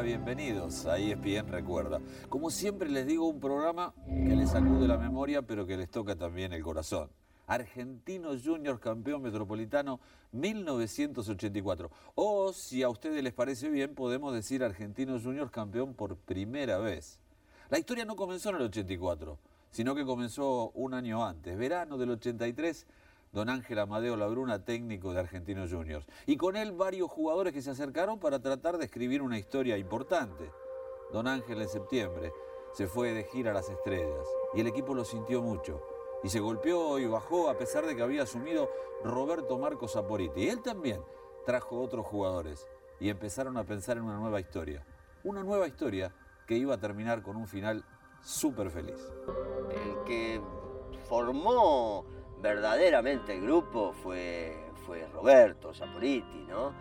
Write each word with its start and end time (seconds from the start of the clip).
va? 0.00 0.02
Bienvenidos 0.02 0.86
a 0.86 0.98
ESPN 0.98 1.48
Recuerda. 1.48 2.00
Como 2.28 2.50
siempre 2.50 2.88
les 2.88 3.06
digo, 3.06 3.28
un 3.28 3.40
programa 3.40 3.92
que 4.06 4.36
les 4.36 4.50
sacude 4.50 4.88
la 4.88 4.96
memoria, 4.96 5.42
pero 5.42 5.66
que 5.66 5.76
les 5.76 5.90
toca 5.90 6.16
también 6.16 6.52
el 6.52 6.62
corazón. 6.62 7.10
Argentinos 7.46 8.42
Juniors 8.44 8.80
campeón 8.80 9.22
metropolitano 9.22 10.00
1984. 10.32 11.90
O 12.14 12.52
si 12.52 12.82
a 12.82 12.88
ustedes 12.88 13.22
les 13.22 13.32
parece 13.32 13.68
bien, 13.68 13.94
podemos 13.94 14.32
decir 14.32 14.62
Argentinos 14.62 15.22
Juniors 15.22 15.50
campeón 15.50 15.94
por 15.94 16.16
primera 16.16 16.78
vez. 16.78 17.20
La 17.68 17.78
historia 17.78 18.04
no 18.04 18.16
comenzó 18.16 18.50
en 18.50 18.56
el 18.56 18.62
84, 18.62 19.38
sino 19.70 19.94
que 19.94 20.04
comenzó 20.04 20.70
un 20.70 20.94
año 20.94 21.24
antes, 21.24 21.56
verano 21.58 21.98
del 21.98 22.10
83 22.10 22.86
don 23.32 23.48
Ángel 23.48 23.78
Amadeo 23.78 24.16
Labruna, 24.16 24.64
técnico 24.64 25.12
de 25.12 25.20
Argentinos 25.20 25.72
Juniors. 25.72 26.06
Y 26.26 26.36
con 26.36 26.56
él 26.56 26.72
varios 26.72 27.10
jugadores 27.10 27.52
que 27.52 27.62
se 27.62 27.70
acercaron 27.70 28.18
para 28.18 28.40
tratar 28.40 28.78
de 28.78 28.84
escribir 28.84 29.22
una 29.22 29.38
historia 29.38 29.76
importante. 29.78 30.50
Don 31.12 31.26
Ángel 31.26 31.62
en 31.62 31.68
septiembre 31.68 32.32
se 32.72 32.86
fue 32.86 33.12
de 33.12 33.24
gira 33.24 33.50
a 33.50 33.54
las 33.54 33.68
estrellas 33.68 34.26
y 34.54 34.60
el 34.60 34.66
equipo 34.66 34.94
lo 34.94 35.04
sintió 35.04 35.42
mucho. 35.42 35.82
Y 36.22 36.28
se 36.28 36.40
golpeó 36.40 36.98
y 36.98 37.06
bajó 37.06 37.48
a 37.48 37.56
pesar 37.56 37.86
de 37.86 37.96
que 37.96 38.02
había 38.02 38.24
asumido 38.24 38.68
Roberto 39.04 39.58
Marcos 39.58 39.92
Saporiti. 39.92 40.42
Y 40.42 40.48
él 40.48 40.60
también 40.62 41.00
trajo 41.46 41.80
otros 41.80 42.06
jugadores 42.06 42.66
y 42.98 43.08
empezaron 43.08 43.56
a 43.56 43.64
pensar 43.64 43.96
en 43.96 44.04
una 44.04 44.18
nueva 44.18 44.40
historia. 44.40 44.84
Una 45.24 45.42
nueva 45.42 45.66
historia 45.66 46.12
que 46.46 46.56
iba 46.56 46.74
a 46.74 46.80
terminar 46.80 47.22
con 47.22 47.36
un 47.36 47.46
final 47.46 47.84
súper 48.20 48.70
feliz. 48.70 49.00
El 49.70 50.04
que 50.04 50.40
formó 51.08 52.04
verdaderamente 52.40 53.34
el 53.34 53.42
grupo 53.42 53.92
fue, 53.92 54.56
fue 54.86 55.06
Roberto 55.12 55.74
Saporiti, 55.74 56.44
¿no? 56.48 56.72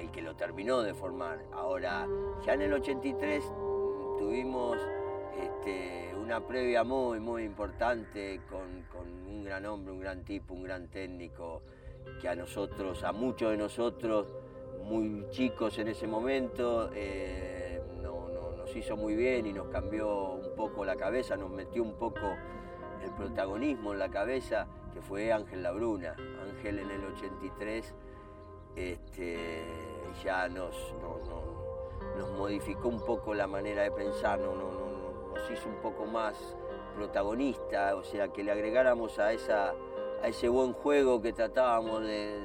El 0.00 0.10
que 0.10 0.22
lo 0.22 0.34
terminó 0.34 0.82
de 0.82 0.94
formar. 0.94 1.40
Ahora, 1.52 2.06
ya 2.44 2.54
en 2.54 2.62
el 2.62 2.72
83 2.72 3.44
tuvimos 4.18 4.78
este, 5.40 6.14
una 6.16 6.40
previa 6.46 6.84
muy, 6.84 7.20
muy 7.20 7.44
importante 7.44 8.40
con, 8.48 8.82
un 9.28 9.44
gran 9.44 9.66
hombre, 9.66 9.92
un 9.92 10.00
gran 10.00 10.24
tipo, 10.24 10.54
un 10.54 10.62
gran 10.62 10.88
técnico, 10.88 11.62
que 12.20 12.28
a 12.28 12.34
nosotros, 12.34 13.02
a 13.04 13.12
muchos 13.12 13.50
de 13.50 13.56
nosotros, 13.56 14.32
muy 14.84 15.26
chicos 15.30 15.78
en 15.78 15.88
ese 15.88 16.06
momento, 16.06 16.90
eh, 16.94 17.80
nos 18.02 18.76
hizo 18.76 18.96
muy 18.96 19.14
bien 19.16 19.46
y 19.46 19.52
nos 19.52 19.68
cambió 19.68 20.32
un 20.32 20.54
poco 20.56 20.84
la 20.84 20.96
cabeza, 20.96 21.36
nos 21.36 21.50
metió 21.50 21.82
un 21.82 21.94
poco 21.94 22.36
el 23.04 23.10
protagonismo 23.10 23.92
en 23.92 23.98
la 23.98 24.08
cabeza 24.08 24.66
que 24.92 25.00
fue 25.00 25.32
Ángel 25.32 25.62
Labruna. 25.62 26.14
Ángel 26.42 26.78
en 26.78 26.90
el 26.90 27.04
83 27.04 27.94
este, 28.76 29.64
ya 30.24 30.48
nos, 30.48 30.94
nos 32.16 32.30
modificó 32.38 32.88
un 32.88 33.04
poco 33.04 33.34
la 33.34 33.46
manera 33.46 33.82
de 33.82 33.90
pensar, 33.90 34.38
nos 34.40 35.50
hizo 35.50 35.68
un 35.68 35.76
poco 35.76 36.06
más 36.06 36.56
protagonista, 36.94 37.96
o 37.96 38.04
sea, 38.04 38.28
que 38.28 38.44
le 38.44 38.52
agregáramos 38.52 39.18
a, 39.18 39.32
esa, 39.32 39.74
a 40.22 40.28
ese 40.28 40.48
buen 40.48 40.72
juego 40.72 41.20
que 41.20 41.32
tratábamos 41.32 42.02
de, 42.02 42.36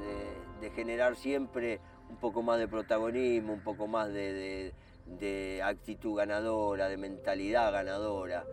generar 0.76 1.16
siempre 1.16 1.80
un 2.10 2.18
poco 2.18 2.42
más 2.42 2.60
de 2.60 2.68
protagonismo, 2.68 3.54
un 3.54 3.64
poco 3.64 3.88
más 3.88 4.12
de, 4.12 4.74
actitud 5.64 6.18
ganadora, 6.18 6.90
de 6.90 6.98
mentalidad 6.98 7.72
ganadora. 7.72 8.46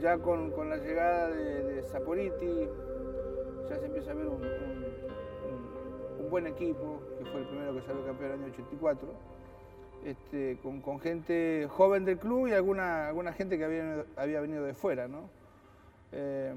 Ya 0.00 0.18
con, 0.18 0.52
la 0.68 0.76
llegada 0.76 1.28
de 1.28 1.82
Saporiti, 1.82 2.68
ya 3.68 3.78
se 3.78 3.86
empieza 3.86 4.10
a 4.10 4.14
ver 4.14 4.26
un, 4.28 4.46
buen 6.30 6.46
equipo, 6.48 7.00
que 7.18 7.24
fue 7.26 7.40
el 7.40 7.46
primero 7.46 7.74
que 7.74 7.82
salió 7.82 8.04
campeón 8.04 8.32
el 8.32 8.42
año 8.42 8.52
84, 8.52 9.08
este, 10.04 10.58
con, 10.60 11.00
gente 11.00 11.68
joven 11.70 12.04
del 12.04 12.18
club 12.18 12.48
y 12.48 12.52
alguna, 12.52 13.08
alguna 13.08 13.32
gente 13.32 13.56
que 13.56 13.64
había, 13.64 14.04
había 14.16 14.40
venido 14.40 14.64
de 14.64 14.74
fuera. 14.74 15.06
¿no? 15.06 15.30
Eh, 16.10 16.52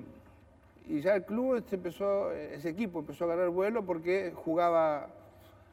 y 0.87 1.01
ya 1.01 1.15
el 1.15 1.23
club 1.23 1.55
este, 1.55 1.75
empezó, 1.75 2.31
ese 2.31 2.69
equipo 2.69 2.99
empezó 2.99 3.25
a 3.25 3.27
agarrar 3.27 3.49
vuelo 3.49 3.85
porque 3.85 4.33
jugaba 4.35 5.07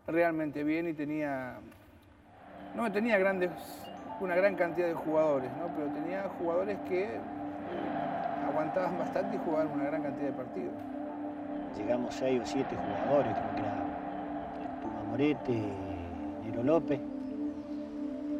realmente 0.06 0.62
bien 0.62 0.88
y 0.88 0.92
tenía, 0.92 1.58
no 2.74 2.92
tenía 2.92 3.16
grandes, 3.16 3.50
una 4.20 4.36
gran 4.36 4.56
cantidad 4.56 4.88
de 4.88 4.94
jugadores, 4.94 5.50
¿no? 5.56 5.74
pero 5.74 5.88
tenía 5.90 6.28
jugadores 6.38 6.78
que 6.86 7.08
aguantaban 8.46 8.98
bastante 8.98 9.36
y 9.36 9.38
jugaban 9.38 9.68
una 9.68 9.84
gran 9.84 10.02
cantidad 10.02 10.26
de 10.26 10.32
partidos 10.34 10.95
llegamos 11.76 12.14
seis 12.14 12.40
o 12.42 12.46
siete 12.46 12.76
jugadores, 12.76 13.32
creo 13.36 13.54
que 13.54 13.60
era 13.60 14.80
Tuma 14.80 15.02
Morete, 15.10 15.62
Nero 16.44 16.62
López, 16.62 17.00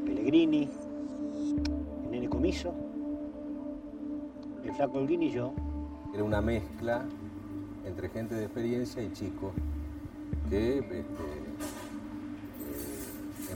Pellegrini, 0.05 0.69
el 2.05 2.11
Nene 2.11 2.29
Comiso, 2.29 2.73
el 4.65 4.73
Flaco 4.73 4.99
Holguín 4.99 5.23
y 5.23 5.31
yo. 5.31 5.53
Era 6.15 6.25
una 6.25 6.41
mezcla 6.41 7.05
entre 7.87 8.09
gente 8.09 8.35
de 8.35 8.45
experiencia 8.45 9.03
y 9.03 9.13
chicos 9.13 9.53
que 10.49 10.79
este, 10.79 11.01
eh, 11.01 11.05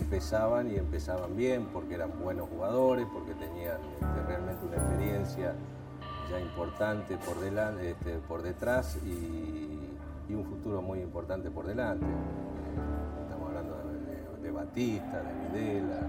empezaban 0.01 0.71
y 0.71 0.77
empezaban 0.77 1.37
bien 1.37 1.67
porque 1.73 1.95
eran 1.95 2.11
buenos 2.23 2.49
jugadores, 2.49 3.07
porque 3.13 3.33
tenían 3.35 3.79
este, 3.95 4.23
realmente 4.27 4.67
una 4.67 4.77
experiencia 4.77 5.55
ya 6.31 6.41
importante 6.41 7.17
por, 7.17 7.41
delante, 7.41 7.91
este, 7.91 8.19
por 8.29 8.43
detrás 8.43 8.99
y 9.05 9.70
y 10.31 10.35
un 10.35 10.45
futuro 10.45 10.81
muy 10.81 11.01
importante 11.01 11.51
por 11.51 11.67
delante. 11.67 12.07
Estamos 13.23 13.49
hablando 13.49 13.77
de, 14.41 14.51
Batista, 14.51 15.23
de 15.23 15.61
Videla, 15.61 16.01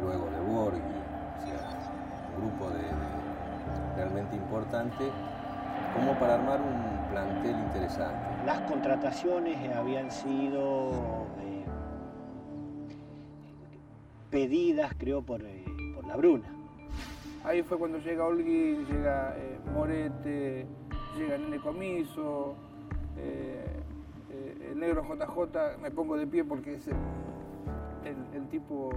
luego 0.00 0.26
de 0.30 0.40
Borghi, 0.40 0.80
o 0.80 1.46
sea, 1.46 2.32
un 2.34 2.40
grupo 2.40 2.70
de, 2.70 3.96
realmente 3.96 4.36
importante 4.36 5.10
como 5.94 6.18
para 6.18 6.34
armar 6.34 6.60
un 6.60 7.10
plantel 7.10 7.56
interesante. 7.58 8.20
Las 8.46 8.60
contrataciones 8.62 9.76
habían 9.76 10.10
sido 10.10 11.26
eh, 11.40 11.64
pedidas, 14.30 14.92
creo, 14.96 15.22
por, 15.22 15.42
eh, 15.42 15.64
por 15.94 16.06
la 16.06 16.16
Bruna. 16.16 16.48
Ahí 17.44 17.62
fue 17.62 17.78
cuando 17.78 17.98
llega 17.98 18.24
Olgui, 18.24 18.84
llega 18.88 19.34
eh, 19.36 19.58
Morete, 19.74 20.66
llega 21.16 21.38
Nene 21.38 21.58
Comiso, 21.58 22.54
eh, 22.54 22.54
eh, 22.54 22.69
el 23.16 24.78
negro 24.78 25.02
JJ, 25.02 25.78
me 25.80 25.90
pongo 25.90 26.16
de 26.16 26.26
pie 26.26 26.44
porque 26.44 26.74
es 26.74 26.88
el, 26.88 28.48
tipo, 28.48 28.90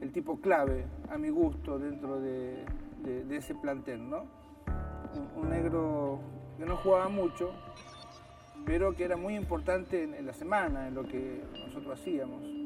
el 0.00 0.12
tipo 0.12 0.40
clave 0.40 0.86
a 1.10 1.18
mi 1.18 1.28
gusto 1.28 1.78
dentro 1.78 2.20
de, 2.20 2.64
ese 3.30 3.54
plantel, 3.54 4.08
¿no? 4.08 4.24
Un, 5.36 5.50
negro 5.50 6.18
que 6.58 6.64
no 6.64 6.76
jugaba 6.76 7.08
mucho, 7.08 7.52
pero 8.64 8.94
que 8.94 9.04
era 9.04 9.16
muy 9.16 9.36
importante 9.36 10.02
en, 10.02 10.26
la 10.26 10.32
semana, 10.32 10.88
en 10.88 10.94
lo 10.94 11.04
que 11.04 11.42
nosotros 11.66 12.00
hacíamos. 12.00 12.65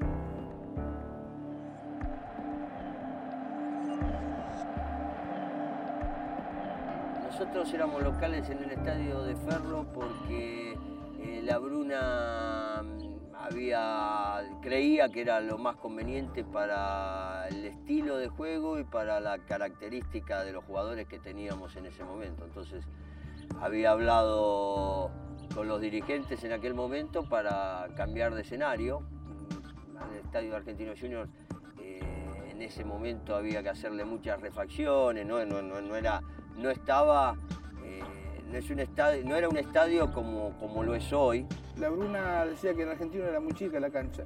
Nosotros 7.40 7.72
éramos 7.72 8.02
locales 8.02 8.50
en 8.50 8.58
el 8.64 8.70
estadio 8.72 9.22
de 9.22 9.34
Ferro 9.34 9.86
porque 9.94 10.76
eh, 11.22 11.40
la 11.42 11.56
Bruna 11.56 12.82
mm, 12.82 13.34
había, 13.34 14.42
creía 14.60 15.08
que 15.08 15.22
era 15.22 15.40
lo 15.40 15.56
más 15.56 15.76
conveniente 15.76 16.44
para 16.44 17.48
el 17.48 17.64
estilo 17.64 18.18
de 18.18 18.28
juego 18.28 18.78
y 18.78 18.84
para 18.84 19.20
la 19.20 19.38
característica 19.38 20.44
de 20.44 20.52
los 20.52 20.64
jugadores 20.64 21.08
que 21.08 21.18
teníamos 21.18 21.76
en 21.76 21.86
ese 21.86 22.04
momento. 22.04 22.44
Entonces 22.44 22.84
había 23.58 23.92
hablado 23.92 25.10
con 25.54 25.66
los 25.66 25.80
dirigentes 25.80 26.44
en 26.44 26.52
aquel 26.52 26.74
momento 26.74 27.26
para 27.26 27.88
cambiar 27.96 28.34
de 28.34 28.42
escenario. 28.42 29.02
El 30.12 30.26
estadio 30.26 30.54
Argentino 30.54 30.92
Juniors 30.94 31.30
en 32.60 32.66
ese 32.66 32.84
momento 32.84 33.34
había 33.34 33.62
que 33.62 33.70
hacerle 33.70 34.04
muchas 34.04 34.38
refacciones, 34.38 35.26
no, 35.26 35.42
no, 35.46 35.62
no 35.62 35.96
era 35.96 36.20
no 36.58 36.68
estaba, 36.68 37.34
eh, 37.82 38.02
no, 38.52 38.58
es 38.58 38.68
un 38.68 38.80
estadio, 38.80 39.24
no 39.24 39.34
era 39.34 39.48
un 39.48 39.56
estadio 39.56 40.12
como, 40.12 40.52
como 40.58 40.84
lo 40.84 40.94
es 40.94 41.10
hoy. 41.10 41.46
La 41.78 41.88
Bruna 41.88 42.44
decía 42.44 42.74
que 42.74 42.82
en 42.82 42.90
Argentina 42.90 43.24
era 43.24 43.40
muy 43.40 43.54
chica 43.54 43.80
la 43.80 43.88
cancha 43.88 44.24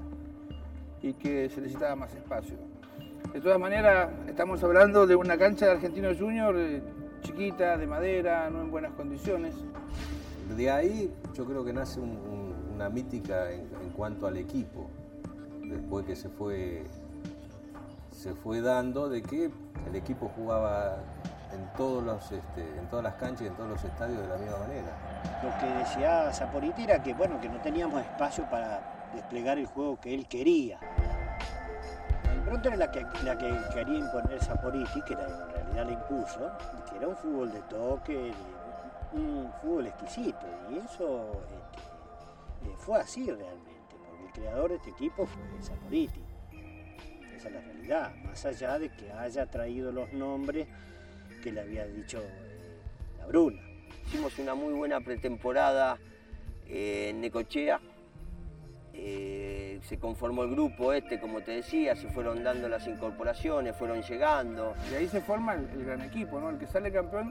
y 1.00 1.12
que 1.12 1.48
se 1.48 1.60
necesitaba 1.60 1.94
más 1.94 2.12
espacio. 2.12 2.56
De 3.32 3.40
todas 3.40 3.60
maneras, 3.60 4.10
estamos 4.26 4.60
hablando 4.64 5.06
de 5.06 5.14
una 5.14 5.38
cancha 5.38 5.66
de 5.66 5.72
Argentino 5.72 6.08
Junior 6.18 6.56
eh, 6.58 6.82
chiquita, 7.22 7.76
de 7.76 7.86
madera, 7.86 8.50
no 8.50 8.62
en 8.62 8.70
buenas 8.72 8.94
condiciones. 8.94 9.54
De 10.56 10.70
ahí 10.72 11.08
yo 11.34 11.44
creo 11.44 11.64
que 11.64 11.72
nace 11.72 12.00
una 12.00 12.88
mítica 12.88 13.52
en, 13.52 13.60
en, 13.80 13.90
cuanto 13.90 14.26
al 14.26 14.38
equipo, 14.38 14.90
después 15.62 16.04
que 16.04 16.16
se 16.16 16.28
fue, 16.28 16.82
se 18.14 18.34
fue 18.34 18.60
dando 18.60 19.08
de 19.08 19.22
que 19.22 19.50
el 19.86 19.96
equipo 19.96 20.30
jugaba 20.34 20.96
en, 21.52 21.66
todos 21.76 22.02
los, 22.02 22.32
este, 22.32 22.62
en 22.78 22.88
todas 22.88 23.04
las 23.04 23.14
canchas 23.14 23.42
y 23.42 23.46
en 23.46 23.54
todos 23.54 23.70
los 23.70 23.84
estadios 23.84 24.20
de 24.20 24.28
la 24.28 24.36
misma 24.36 24.58
manera. 24.58 25.42
Lo 25.42 25.50
que 25.58 25.66
decía 25.78 26.32
Zaporiti 26.32 26.84
era 26.84 27.02
que, 27.02 27.12
bueno, 27.14 27.40
que 27.40 27.48
no 27.48 27.60
teníamos 27.60 28.00
espacio 28.00 28.48
para 28.48 29.10
desplegar 29.14 29.58
el 29.58 29.66
juego 29.66 30.00
que 30.00 30.14
él 30.14 30.26
quería. 30.26 30.78
impronta 32.34 32.68
era 32.68 32.76
la 32.76 32.90
que, 32.90 33.06
la 33.24 33.36
que 33.36 33.56
quería 33.72 33.98
imponer 33.98 34.42
Saporiti, 34.42 35.02
que 35.02 35.14
era, 35.14 35.26
en 35.26 35.50
realidad 35.50 35.86
la 35.86 35.92
impuso, 35.92 36.50
que 36.88 36.96
era 36.96 37.08
un 37.08 37.16
fútbol 37.16 37.52
de 37.52 37.60
toque, 37.62 38.32
un 39.12 39.52
fútbol 39.60 39.86
exquisito, 39.86 40.46
y 40.70 40.78
eso 40.78 41.30
este, 41.32 42.70
eh, 42.70 42.74
fue 42.78 43.00
así 43.00 43.26
realmente, 43.30 43.96
porque 44.00 44.24
el 44.24 44.32
creador 44.32 44.70
de 44.70 44.76
este 44.76 44.90
equipo 44.90 45.26
fue 45.26 45.62
Saporiti. 45.62 46.33
Esa 47.44 47.48
es 47.48 47.54
la 47.54 47.72
realidad, 47.72 48.14
más 48.24 48.44
allá 48.46 48.78
de 48.78 48.88
que 48.88 49.12
haya 49.12 49.44
traído 49.44 49.92
los 49.92 50.10
nombres 50.14 50.66
que 51.42 51.52
le 51.52 51.60
había 51.60 51.86
dicho 51.86 52.20
eh, 52.20 52.78
la 53.18 53.26
Bruna. 53.26 53.60
Hicimos 54.06 54.38
una 54.38 54.54
muy 54.54 54.72
buena 54.72 55.00
pretemporada 55.00 55.98
eh, 56.66 57.08
en 57.10 57.20
Necochea. 57.20 57.80
Eh, 58.94 59.78
se 59.82 59.98
conformó 59.98 60.44
el 60.44 60.52
grupo 60.52 60.94
este, 60.94 61.20
como 61.20 61.42
te 61.42 61.50
decía, 61.50 61.94
se 61.96 62.08
fueron 62.08 62.42
dando 62.42 62.66
las 62.66 62.86
incorporaciones, 62.86 63.76
fueron 63.76 64.00
llegando. 64.02 64.72
Y 64.90 64.94
ahí 64.94 65.08
se 65.08 65.20
forma 65.20 65.54
el, 65.54 65.68
el 65.68 65.84
gran 65.84 66.00
equipo, 66.00 66.40
¿no? 66.40 66.48
El 66.48 66.56
que 66.56 66.66
sale 66.66 66.90
campeón 66.90 67.30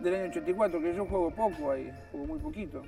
del 0.00 0.14
año 0.14 0.30
84, 0.30 0.80
que 0.80 0.94
yo 0.94 1.04
juego 1.04 1.30
poco 1.30 1.72
ahí, 1.72 1.92
juego 2.10 2.26
muy 2.26 2.38
poquito. 2.38 2.82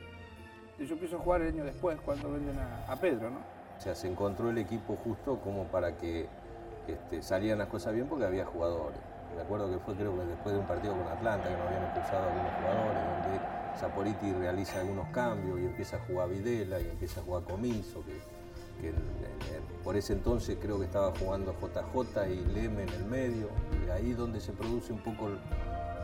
Y 0.79 0.87
yo 0.87 0.95
empiezo 0.95 1.17
a 1.17 1.19
jugar 1.19 1.43
el 1.43 1.49
año 1.49 1.65
después, 1.65 2.01
cuando 2.01 2.33
venden 2.33 2.57
a, 2.59 2.91
a 2.91 2.97
Pedro, 2.97 3.29
¿no? 3.29 3.41
O 3.77 3.81
sea, 3.81 3.95
se 3.95 4.09
encontró 4.09 4.49
el 4.49 4.57
equipo 4.57 4.97
justo 4.97 5.39
como 5.41 5.65
para 5.65 5.97
que 5.99 6.27
este, 6.89 7.23
salían 7.23 7.59
las 7.59 7.69
cosas 7.69 7.95
bien 7.95 8.07
porque 8.07 8.25
había 8.25 8.45
jugadores. 8.45 8.99
Me 9.35 9.43
acuerdo 9.43 9.71
que 9.71 9.79
fue 9.79 9.95
creo 9.95 10.17
que 10.17 10.25
después 10.27 10.55
de 10.55 10.61
un 10.61 10.67
partido 10.67 10.95
con 10.95 11.09
Atlanta 11.09 11.49
que 11.49 11.57
nos 11.57 11.67
habían 11.67 11.85
expulsado 11.85 12.29
algunos 12.29 12.53
jugadores, 12.61 13.03
donde 13.25 13.55
Saporiti 13.79 14.33
realiza 14.33 14.81
algunos 14.81 15.09
cambios 15.09 15.61
y 15.61 15.65
empieza 15.65 15.97
a 15.97 16.01
jugar 16.01 16.29
Videla 16.29 16.81
y 16.81 16.89
empieza 16.89 17.21
a 17.21 17.25
jugar 17.25 17.43
Comiso, 17.43 18.05
que, 18.05 18.21
por 19.83 19.97
ese 19.97 20.13
entonces 20.13 20.59
creo 20.61 20.79
que 20.79 20.85
estaba 20.85 21.13
jugando 21.19 21.55
JJ 21.55 22.29
y 22.29 22.45
Leme 22.53 22.83
en 22.83 22.89
el 22.89 23.05
medio, 23.07 23.49
y 23.87 23.91
ahí 23.91 24.13
donde 24.13 24.41
se 24.41 24.53
produce 24.53 24.93
un 24.93 25.01
poco 25.01 25.31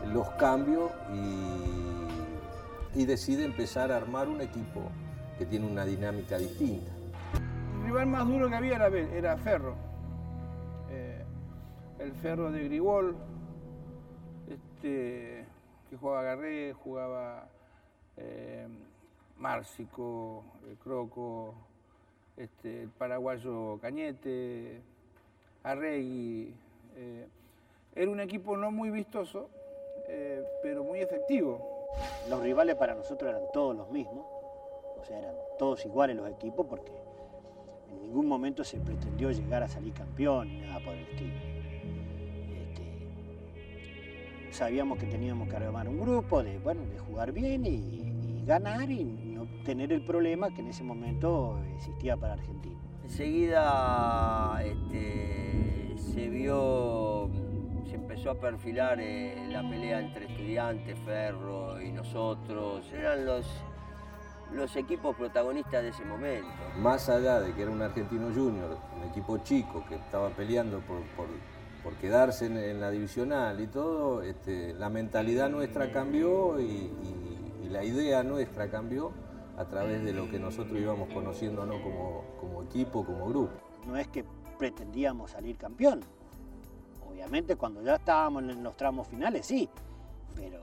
los 0.07 0.29
cambios 0.31 0.91
y, 1.13 3.01
y 3.01 3.05
decide 3.05 3.45
empezar 3.45 3.91
a 3.91 3.97
armar 3.97 4.27
un 4.27 4.41
equipo 4.41 4.83
que 5.37 5.45
tiene 5.45 5.67
una 5.67 5.85
dinámica 5.85 6.37
distinta. 6.37 6.91
El 7.79 7.85
rival 7.85 8.07
más 8.07 8.27
duro 8.27 8.49
que 8.49 8.55
había 8.55 8.75
era, 8.75 8.87
era 8.87 9.37
Ferro. 9.37 9.90
Eh, 10.91 11.23
el 11.99 12.11
Ferro 12.13 12.51
de 12.51 12.63
Grigol, 12.65 13.15
este, 14.49 15.45
que 15.89 15.97
jugaba 15.97 16.23
Garré, 16.23 16.73
jugaba 16.73 17.47
eh, 18.17 18.67
Márcico, 19.37 20.43
el 20.69 20.77
Croco, 20.77 21.53
este, 22.37 22.83
el 22.83 22.89
paraguayo 22.89 23.77
Cañete, 23.81 24.81
Arregui. 25.63 26.53
eh, 26.97 27.27
era 27.95 28.09
un 28.09 28.19
equipo 28.19 28.55
no 28.57 28.71
muy 28.71 28.89
vistoso, 28.89 29.49
eh, 30.07 30.43
pero 30.63 30.83
muy 30.83 30.99
efectivo. 30.99 31.87
Los 32.29 32.41
rivales 32.41 32.75
para 32.75 32.95
nosotros 32.95 33.29
eran 33.29 33.43
todos 33.53 33.75
los 33.75 33.89
mismos, 33.91 34.25
o 34.99 35.03
sea, 35.05 35.19
eran 35.19 35.35
todos 35.59 35.85
iguales 35.85 36.15
los 36.15 36.29
equipos 36.29 36.65
porque 36.67 36.91
en 37.91 38.01
ningún 38.01 38.27
momento 38.27 38.63
se 38.63 38.79
pretendió 38.79 39.31
llegar 39.31 39.63
a 39.63 39.67
salir 39.67 39.93
campeón 39.93 40.61
nada 40.61 40.79
por 40.79 40.95
el 40.95 41.03
estilo. 41.07 41.33
Este, 42.61 43.07
sabíamos 44.51 44.97
que 44.97 45.05
teníamos 45.05 45.47
que 45.47 45.55
armar 45.55 45.87
un 45.87 45.99
grupo, 45.99 46.43
de, 46.43 46.57
bueno, 46.59 46.81
de 46.85 46.99
jugar 46.99 47.31
bien 47.31 47.65
y, 47.65 47.69
y 47.69 48.43
ganar 48.45 48.89
y 48.89 49.03
no 49.03 49.47
tener 49.63 49.91
el 49.93 50.03
problema 50.03 50.53
que 50.53 50.61
en 50.61 50.67
ese 50.67 50.83
momento 50.83 51.59
existía 51.75 52.17
para 52.17 52.33
Argentina. 52.33 52.79
Enseguida 53.03 54.61
este, 54.63 55.95
se 55.97 56.29
vio, 56.29 57.29
se 57.89 57.95
empezó 57.95 58.31
a 58.31 58.39
perfilar 58.39 58.99
eh, 59.01 59.35
la 59.49 59.67
pelea 59.69 59.99
entre 59.99 60.25
estudiantes, 60.27 60.97
Ferro 60.99 61.81
y 61.81 61.91
nosotros. 61.91 62.89
Eran 62.93 63.25
los, 63.25 63.45
los 64.53 64.75
equipos 64.75 65.15
protagonistas 65.15 65.81
de 65.83 65.89
ese 65.89 66.03
momento. 66.05 66.47
más 66.79 67.07
allá 67.09 67.39
de 67.39 67.53
que 67.53 67.61
era 67.61 67.71
un 67.71 67.81
argentino 67.81 68.27
junior, 68.33 68.77
un 68.97 69.09
equipo 69.09 69.37
chico 69.39 69.83
que 69.87 69.95
estaba 69.95 70.29
peleando 70.29 70.79
por, 70.81 71.01
por- 71.15 71.27
por 71.83 71.93
quedarse 71.95 72.45
en, 72.45 72.57
en 72.57 72.79
la 72.79 72.91
divisional 72.91 73.59
y 73.59 73.65
todo, 73.67 74.21
este, 74.21 74.73
la 74.75 74.89
mentalidad 74.89 75.49
nuestra 75.49 75.91
cambió 75.91 76.59
y, 76.59 76.63
y- 76.65 77.61
y 77.65 77.69
la 77.69 77.83
idea 77.83 78.21
nuestra 78.23 78.69
cambió 78.69 79.11
a 79.57 79.65
través 79.65 80.03
de 80.03 80.13
lo 80.13 80.29
que 80.29 80.37
nosotros 80.39 80.77
íbamos 80.79 81.09
conociéndonos 81.13 81.81
como, 81.81 82.23
como 82.39 82.63
equipo, 82.63 83.03
como 83.05 83.27
grupo. 83.27 83.51
no 83.87 83.95
es 83.97 84.07
que 84.09 84.23
pretendíamos 84.59 85.31
salir 85.31 85.57
campeón. 85.57 86.01
Obviamente 87.09 87.55
cuando 87.55 87.81
ya 87.81 87.95
estábamos 87.95 88.43
en 88.43 88.61
los 88.63 88.75
tramos 88.77 89.07
finales 89.07 89.45
sí, 89.47 89.67
pero 90.35 90.59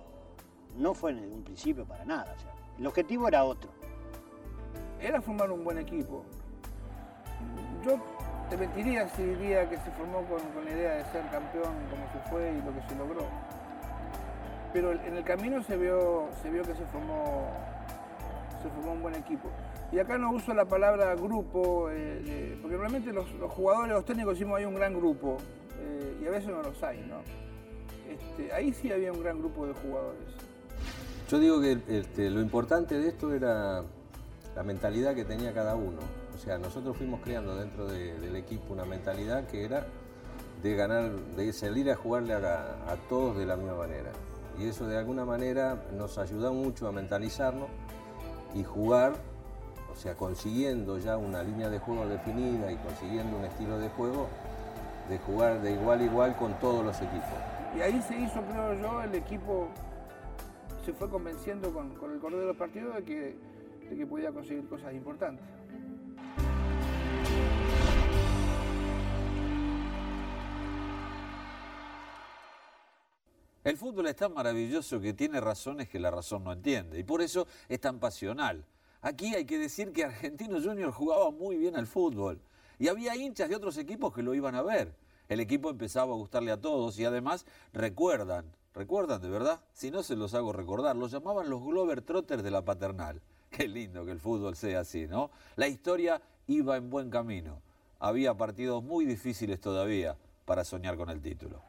no 0.77 0.95
fue 0.95 1.15
desde 1.15 1.35
un 1.35 1.43
principio 1.43 1.85
para 1.85 2.05
nada. 2.05 2.35
o 2.37 2.41
sea, 2.41 2.53
el 2.79 2.87
objetivo 2.87 3.27
era 3.29 3.45
otro. 3.45 3.71
Era 5.01 5.21
formar 5.21 5.51
un 5.51 5.65
buen 5.65 5.79
equipo. 5.79 6.25
Yo 7.85 7.99
te 8.51 8.57
mentiría 8.57 9.09
si 9.11 9.23
diría 9.23 9.69
que 9.69 9.77
se 9.77 9.91
formó 9.93 10.25
con, 10.25 10.41
con 10.53 10.65
la 10.65 10.71
idea 10.71 10.97
de 10.97 11.05
ser 11.05 11.23
campeón 11.31 11.75
como 11.91 12.13
se 12.13 12.31
fue 12.31 12.53
y 12.53 12.63
lo 12.63 12.75
que 12.75 12.89
se 12.89 12.97
logró. 12.97 13.27
Pero 14.73 14.93
en 14.93 15.17
el 15.17 15.25
camino 15.25 15.63
se 15.63 15.77
vio, 15.77 16.29
se 16.43 16.51
vio 16.51 16.63
que 16.63 16.75
se 16.75 16.85
formó, 16.87 17.49
se 18.63 18.69
formó 18.69 18.93
un 18.93 19.03
buen 19.03 19.15
equipo. 19.15 19.49
Y 19.91 19.99
acá 19.99 20.19
no 20.19 20.33
uso 20.33 20.53
la 20.53 20.67
palabra 20.67 21.15
grupo, 21.15 21.89
eh, 21.91 22.59
porque 22.61 22.77
realmente 22.77 23.13
los, 23.13 23.33
los 23.35 23.51
jugadores, 23.51 23.93
los 23.93 24.05
técnicos 24.05 24.35
decimos 24.35 24.59
hay 24.59 24.67
un 24.67 24.75
gran 24.75 24.93
grupo, 24.93 25.39
eh, 25.81 26.21
y 26.23 26.27
a 26.27 26.31
veces 26.31 26.51
no 26.51 26.63
los 26.63 26.83
hay, 26.83 26.99
¿no? 27.01 27.21
Este, 28.07 28.53
ahí 28.53 28.73
sí 28.73 28.93
había 28.93 29.13
un 29.13 29.23
gran 29.23 29.39
grupo 29.39 29.67
de 29.67 29.73
jugadores. 29.73 30.21
Yo 31.31 31.39
digo 31.39 31.61
que 31.61 31.79
este, 31.89 32.31
lo 32.31 32.41
importante 32.41 32.99
de 32.99 33.09
esto 33.09 33.33
era 33.33 33.83
la 34.59 34.65
mentalidad 34.65 35.15
que 35.15 35.25
tenía 35.25 35.55
cada 35.55 35.77
uno. 35.77 36.01
O 36.35 36.39
sea, 36.39 36.59
nosotros 36.59 36.97
fuimos 36.97 37.21
creando 37.21 37.55
dentro 37.55 37.87
de- 37.87 38.19
del 38.19 38.35
equipo 38.35 38.73
una 38.73 38.85
mentalidad 38.85 39.47
que 39.47 39.65
era 39.65 39.87
de 40.65 40.75
ganar, 40.75 41.13
de 41.37 41.53
salir 41.53 41.89
a 41.93 41.95
jugarle 41.95 42.35
a, 42.35 42.39
a 42.89 42.97
todos 43.09 43.37
de 43.39 43.47
la 43.47 43.55
misma 43.55 43.77
manera. 43.77 44.11
Y 44.59 44.67
eso 44.67 44.89
de 44.89 44.99
alguna 44.99 45.25
manera 45.25 45.81
nos 45.97 46.19
ayudó 46.19 46.53
mucho 46.53 46.89
a 46.89 46.93
mentalizarnos 46.93 47.69
y 48.53 48.65
jugar, 48.65 49.13
o 49.93 49.95
sea, 49.95 50.17
consiguiendo 50.17 50.99
ya 50.99 51.17
una 51.17 51.41
línea 51.45 51.69
de 51.71 51.79
juego 51.79 52.09
definida 52.09 52.73
y 52.73 52.77
consiguiendo 52.79 53.37
un 53.37 53.45
estilo 53.45 53.79
de 53.79 53.89
juego, 53.91 54.27
de 55.09 55.19
jugar 55.19 55.63
de 55.63 55.71
igual 55.71 56.01
a 56.01 56.03
igual 56.03 56.37
con 56.37 56.53
todos 56.59 56.85
los 56.85 56.97
equipos. 56.97 57.39
Y 57.77 57.81
ahí 57.81 58.03
se 58.03 58.19
hizo, 58.19 58.41
creo 58.51 58.75
yo, 58.75 59.03
el 59.03 59.15
equipo 59.15 59.69
se 60.85 60.93
fue 60.95 61.09
convenciendo 61.09 61.73
con, 61.73 61.91
con 61.95 62.11
el 62.11 62.19
correr 62.19 62.41
de 62.41 62.47
los 62.47 62.57
partidos 62.57 62.97
de 62.97 63.05
que, 63.05 63.48
que 63.97 64.07
podía 64.07 64.33
conseguir 64.33 64.69
cosas 64.69 64.93
importantes. 64.95 65.45
El 73.69 73.77
fútbol 73.77 74.07
es 74.07 74.17
tan 74.17 74.33
maravilloso 74.33 74.99
que 74.99 75.13
tiene 75.13 75.41
razones 75.41 75.91
que 75.91 75.99
la 75.99 76.11
razón 76.11 76.45
no 76.45 76.53
entiende 76.53 76.99
y 76.99 77.03
por 77.03 77.21
eso 77.21 77.47
es 77.69 77.79
tan 77.79 77.99
pasional. 77.99 78.65
Aquí 79.03 79.35
hay 79.35 79.45
que 79.45 79.59
decir 79.59 79.93
que 79.93 80.05
Argentino 80.05 80.59
Junior 80.59 80.91
jugaba 80.91 81.31
muy 81.31 81.57
bien 81.59 81.77
al 81.77 81.87
fútbol 81.87 82.41
y 82.79 82.89
había 82.89 83.15
hinchas 83.15 83.51
de 83.51 83.57
otros 83.57 83.77
equipos 83.77 84.15
que 84.15 84.23
lo 84.23 84.35
iban 84.35 84.55
a 84.55 84.63
ver. 84.63 84.95
El 85.29 85.41
equipo 85.41 85.69
empezaba 85.69 86.15
a 86.15 86.17
gustarle 86.17 86.51
a 86.51 86.61
todos 86.61 86.99
y 86.99 87.05
además 87.05 87.45
recuerdan, 87.75 88.47
recuerdan 88.73 89.21
de 89.21 89.29
verdad, 89.29 89.61
si 89.75 89.91
no 89.91 90.03
se 90.03 90.17
los 90.17 90.33
hago 90.33 90.55
recordar, 90.55 90.97
los 90.97 91.11
llamaban 91.11 91.51
los 91.51 91.63
Glover 91.63 92.01
Trotters 92.01 92.43
de 92.43 92.51
la 92.51 92.65
paternal. 92.65 93.21
Qué 93.51 93.69
lindo 93.69 94.05
que 94.05 94.13
el 94.13 94.21
fútbol 94.21 94.57
sea 94.57 94.81
así, 94.81 95.07
¿no? 95.07 95.31
La 95.57 95.69
historia 95.69 96.21
iba 96.47 96.77
en 96.77 96.91
buen 96.91 97.11
camino. 97.11 97.61
Había 97.99 98.35
partidos 98.35 98.83
muy 98.83 99.05
difíciles 99.05 99.61
todavía 99.61 100.17
para 100.45 100.65
soñar 100.65 100.97
con 100.97 101.11
el 101.11 101.21
título. 101.21 101.63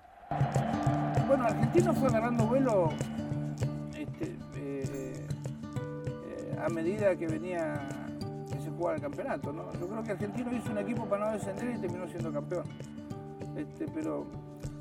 Bueno, 1.27 1.45
Argentino 1.45 1.93
fue 1.93 2.07
agarrando 2.07 2.45
vuelo 2.45 2.89
este, 3.95 4.35
eh, 4.55 5.25
eh, 6.27 6.57
a 6.63 6.69
medida 6.69 7.15
que 7.15 7.27
venía 7.27 7.87
que 8.51 8.59
se 8.59 8.69
jugaba 8.69 8.95
el 8.95 9.01
campeonato, 9.01 9.51
¿no? 9.51 9.71
Yo 9.73 9.87
creo 9.87 10.03
que 10.03 10.11
Argentino 10.11 10.53
hizo 10.53 10.71
un 10.71 10.77
equipo 10.77 11.05
para 11.05 11.25
no 11.25 11.31
descender 11.33 11.75
y 11.75 11.79
terminó 11.79 12.07
siendo 12.07 12.31
campeón. 12.31 12.63
Este, 13.55 13.85
pero 13.93 14.25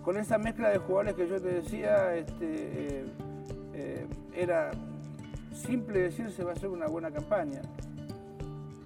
con 0.03 0.17
esa 0.17 0.39
mezcla 0.39 0.69
de 0.69 0.79
jugadores 0.79 1.15
que 1.15 1.29
yo 1.29 1.41
te 1.41 1.49
decía, 1.49 2.15
este, 2.15 3.05
eh, 3.75 4.07
era 4.35 4.71
simple 5.59 6.01
decir 6.01 6.31
se 6.31 6.45
va 6.45 6.51
a 6.51 6.55
hacer 6.55 6.69
una 6.69 6.87
buena 6.87 7.11
campaña, 7.11 7.61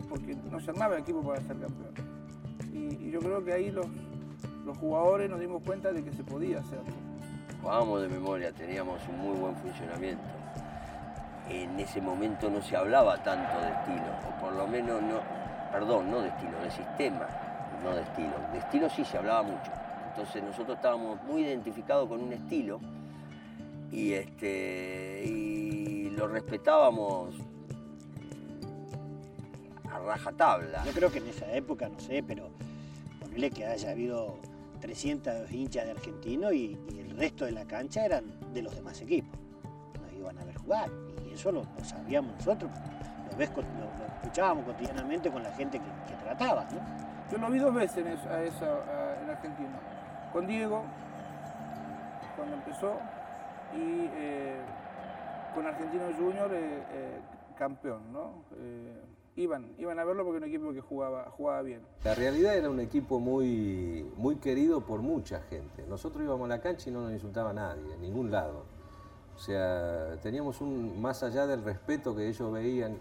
porque 0.08 0.34
no 0.50 0.60
se 0.60 0.70
armaba 0.70 0.94
el 0.94 1.02
equipo 1.02 1.22
para 1.22 1.40
ser 1.40 1.56
campeón. 1.58 1.92
Y, 2.72 3.10
yo 3.10 3.20
creo 3.20 3.44
que 3.44 3.52
ahí 3.52 3.70
los, 3.70 3.86
los 4.64 4.76
jugadores 4.78 5.28
nos 5.28 5.38
dimos 5.38 5.62
cuenta 5.62 5.92
de 5.92 6.02
que 6.02 6.12
se 6.12 6.24
podía 6.24 6.60
hacerlo. 6.60 6.92
Jugábamos 7.60 8.02
de 8.02 8.08
memoria, 8.08 8.52
teníamos 8.52 9.00
un 9.08 9.18
muy 9.18 9.36
buen 9.38 9.54
funcionamiento. 9.56 10.24
En 11.48 11.78
ese 11.78 12.00
momento 12.00 12.48
no 12.48 12.62
se 12.62 12.76
hablaba 12.76 13.22
tanto 13.22 13.60
de 13.60 13.68
estilo, 13.68 14.10
o 14.28 14.40
por 14.40 14.52
lo 14.54 14.66
menos 14.66 15.02
no, 15.02 15.20
perdón, 15.70 16.10
no 16.10 16.20
de 16.20 16.28
estilo, 16.28 16.58
de 16.62 16.70
sistema. 16.70 17.26
no 17.84 17.94
de 17.94 18.02
estilo. 18.02 18.32
De 18.52 18.58
estilo 18.58 18.88
sí 18.88 19.04
se 19.04 19.18
hablaba 19.18 19.42
mucho. 19.42 19.70
Entonces 20.10 20.42
nosotros 20.42 20.76
estábamos 20.76 21.22
muy 21.24 21.42
identificados 21.42 22.08
con 22.08 22.22
un 22.22 22.32
estilo 22.32 22.80
y, 23.90 24.12
este, 24.14 25.22
lo 26.22 26.28
respetábamos 26.28 27.34
a 29.90 29.98
rajatabla. 29.98 30.84
Yo 30.84 30.92
creo 30.92 31.10
que 31.10 31.18
en 31.18 31.26
esa 31.26 31.50
época, 31.52 31.88
no 31.88 31.98
sé, 31.98 32.22
pero 32.22 32.48
ponerle 33.20 33.50
que 33.50 33.66
haya 33.66 33.90
habido 33.90 34.38
300 34.80 35.50
hinchas 35.50 35.84
de 35.86 35.90
argentinos 35.90 36.52
y, 36.52 36.78
y 36.92 37.00
el 37.00 37.16
resto 37.16 37.44
de 37.44 37.50
la 37.52 37.64
cancha 37.64 38.04
eran 38.04 38.24
de 38.54 38.62
los 38.62 38.74
demás 38.74 39.00
equipos. 39.00 39.36
Nos 40.00 40.12
iban 40.12 40.38
a 40.38 40.44
ver 40.44 40.56
jugar 40.56 40.88
y 41.28 41.34
eso 41.34 41.50
lo, 41.50 41.62
lo 41.76 41.84
sabíamos 41.84 42.36
nosotros, 42.36 42.70
lo, 43.30 43.36
ves, 43.36 43.50
con- 43.50 43.64
lo- 43.64 43.98
lo 43.98 44.14
escuchábamos 44.22 44.64
cotidianamente 44.64 45.28
con 45.30 45.42
la 45.42 45.50
gente 45.52 45.78
que, 45.80 46.12
que 46.12 46.22
trataba, 46.22 46.64
¿no? 46.70 46.80
Yo 47.32 47.38
lo 47.38 47.50
vi 47.50 47.58
dos 47.58 47.74
veces 47.74 47.98
en, 47.98 48.06
eso, 48.12 48.28
a 48.28 48.42
eso, 48.44 48.64
a- 48.64 49.22
en 49.24 49.30
Argentina. 49.30 49.80
Con 50.32 50.46
Diego, 50.46 50.84
cuando 52.36 52.54
empezó, 52.56 52.92
y 53.74 54.08
eh, 54.14 54.60
con 55.54 55.66
Argentino 55.66 56.04
Junior, 56.16 56.52
eh, 56.52 56.82
eh, 56.92 57.20
campeón, 57.56 58.12
¿no? 58.12 58.44
Eh, 58.56 59.00
iban, 59.36 59.72
iban 59.78 59.98
a 59.98 60.04
verlo 60.04 60.24
porque 60.24 60.38
era 60.38 60.46
un 60.46 60.52
equipo 60.52 60.72
que 60.72 60.80
jugaba, 60.80 61.30
jugaba 61.30 61.62
bien. 61.62 61.80
La 62.04 62.14
realidad 62.14 62.56
era 62.56 62.70
un 62.70 62.80
equipo 62.80 63.20
muy, 63.20 64.10
muy 64.16 64.36
querido 64.36 64.80
por 64.82 65.00
mucha 65.00 65.40
gente. 65.42 65.84
Nosotros 65.88 66.24
íbamos 66.24 66.46
a 66.46 66.56
la 66.56 66.60
cancha 66.60 66.90
y 66.90 66.92
no 66.92 67.02
nos 67.02 67.12
insultaba 67.12 67.52
nadie, 67.52 67.94
en 67.94 68.02
ningún 68.02 68.30
lado. 68.30 68.64
O 69.36 69.38
sea, 69.38 70.18
teníamos 70.22 70.60
un, 70.60 71.00
más 71.00 71.22
allá 71.22 71.46
del 71.46 71.64
respeto 71.64 72.14
que 72.14 72.28
ellos 72.28 72.52
veían, 72.52 72.98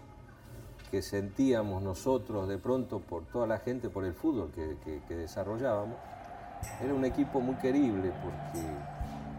que 0.90 1.02
sentíamos 1.02 1.82
nosotros 1.82 2.48
de 2.48 2.58
pronto 2.58 3.00
por 3.00 3.24
toda 3.24 3.46
la 3.46 3.58
gente, 3.58 3.88
por 3.88 4.04
el 4.04 4.12
fútbol 4.12 4.50
que 4.52 5.14
desarrollábamos, 5.14 5.96
era 6.82 6.94
un 6.94 7.04
equipo 7.04 7.40
muy 7.40 7.56
querible 7.56 8.12
porque 8.22 8.66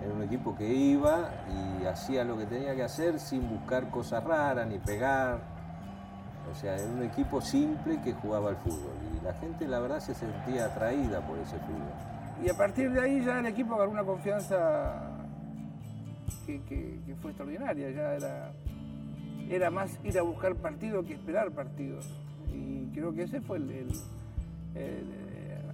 era 0.03 0.13
un 0.13 0.23
equipo 0.23 0.55
que 0.55 0.67
iba 0.73 1.29
y 1.81 1.85
hacía 1.85 2.23
lo 2.23 2.37
que 2.37 2.45
tenía 2.45 2.75
que 2.75 2.83
hacer 2.83 3.19
sin 3.19 3.47
buscar 3.49 3.89
cosas 3.89 4.23
raras 4.23 4.67
ni 4.67 4.77
pegar. 4.79 5.39
O 6.51 6.55
sea, 6.55 6.75
era 6.75 6.85
un 6.91 7.03
equipo 7.03 7.39
simple 7.41 8.01
que 8.01 8.13
jugaba 8.13 8.49
al 8.49 8.57
fútbol 8.57 8.91
y 9.19 9.23
la 9.23 9.33
gente 9.35 9.67
la 9.67 9.79
verdad 9.79 9.99
se 9.99 10.13
sentía 10.13 10.65
atraída 10.65 11.21
por 11.25 11.37
ese 11.39 11.57
fútbol. 11.59 12.43
Y 12.45 12.49
a 12.49 12.53
partir 12.57 12.91
de 12.91 12.99
ahí 12.99 13.23
ya 13.23 13.39
el 13.39 13.45
equipo 13.45 13.75
agarró 13.75 13.91
una 13.91 14.03
confianza 14.03 15.09
que, 16.45 16.99
fue 17.21 17.31
extraordinaria. 17.31 17.89
Ya 17.91 18.13
era, 18.13 18.51
era 19.49 19.69
más 19.71 19.97
ir 20.03 20.17
a 20.19 20.23
buscar 20.23 20.55
partidos 20.55 21.05
que 21.05 21.13
esperar 21.13 21.51
partidos. 21.51 22.05
Y 22.53 22.87
creo 22.93 23.13
que 23.13 23.23
ese 23.23 23.39
fue 23.41 23.57
el, 23.57 23.69
el- 23.71 23.91
el- 24.75 25.13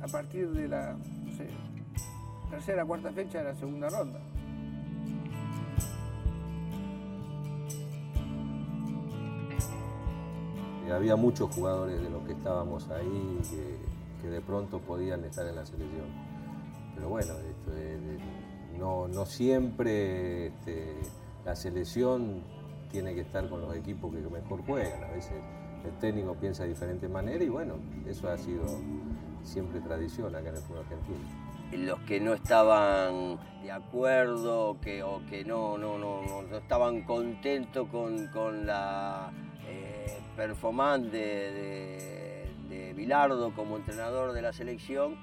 a 0.01 0.07
partir 0.07 0.50
de 0.51 0.67
la 0.67 0.93
no 0.93 1.31
sé, 1.33 1.48
tercera, 2.50 2.86
cuarta 2.86 3.12
fecha 3.12 3.39
de 3.39 3.44
la 3.46 3.56
segunda 3.56 3.89
ronda. 3.89 4.20
Había 10.91 11.15
muchos 11.15 11.53
jugadores 11.53 12.01
de 12.01 12.10
los 12.10 12.24
que 12.24 12.34
estábamos 12.34 12.89
ahí 12.89 13.39
que, 14.22 14.27
de 14.27 14.41
pronto 14.41 14.79
podían 14.79 15.24
estar 15.24 15.46
en 15.48 15.56
la 15.56 15.65
selección. 15.65 16.08
Pero 16.96 17.10
bueno, 17.10 17.34
no, 18.77 19.08
no 19.08 19.25
siempre 19.25 20.48
este, 20.48 20.96
la 21.46 21.56
selección 21.56 22.44
tiene 22.91 23.13
que 23.13 23.22
estar 23.22 23.48
con 23.50 23.62
los 23.62 23.75
equipos 23.75 24.13
que 24.13 24.22
mejor 24.29 24.65
juegan. 24.65 25.03
A 25.03 25.12
veces 25.12 25.34
el 25.86 25.91
técnico 26.00 26.36
piensa 26.36 26.63
de 26.63 26.70
diferente 26.70 27.08
manera 27.08 27.44
y 27.44 27.50
bueno, 27.50 27.75
eso 28.06 28.29
ha 28.29 28.38
sido 28.38 28.65
siempre 29.44 29.79
tradición 29.79 30.36
acá 30.36 30.50
en 30.50 30.56
el 30.56 30.62
fútbol 30.62 30.79
argentino. 30.79 31.38
Los 31.77 31.99
que 32.01 32.19
no 32.19 32.33
estaban 32.33 33.39
de 33.63 33.71
acuerdo 33.71 34.77
que, 34.81 35.03
o 35.03 35.21
que 35.29 35.43
no, 35.45 35.77
no, 35.77 35.97
no, 35.97 36.21
no, 36.23 36.57
estaban 36.57 37.03
contentos 37.03 37.88
con, 37.89 38.27
con 38.27 38.65
la 38.65 39.31
eh, 39.67 40.19
performance 40.35 41.11
de 41.11 42.19
Bilardo 42.99 43.53
como 43.55 43.77
entrenador 43.77 44.33
de 44.33 44.41
la 44.41 44.51
selección, 44.51 45.15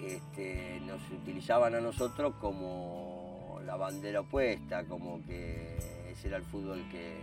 este, 0.00 0.80
nos 0.86 0.98
utilizaban 1.10 1.74
a 1.74 1.80
nosotros 1.80 2.34
como 2.40 3.60
la 3.66 3.76
bandera 3.76 4.20
opuesta, 4.20 4.84
como 4.84 5.22
que 5.26 5.76
ese 6.10 6.28
era 6.28 6.38
el 6.38 6.44
fútbol 6.44 6.82
que, 6.90 7.20